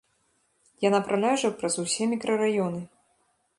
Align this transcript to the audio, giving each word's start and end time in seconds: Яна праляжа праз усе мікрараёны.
Яна 0.87 1.01
праляжа 1.09 1.53
праз 1.61 1.73
усе 1.85 2.03
мікрараёны. 2.17 2.81